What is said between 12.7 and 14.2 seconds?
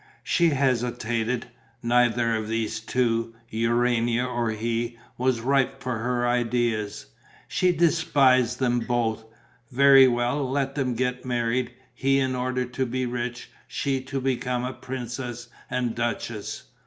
be rich; she to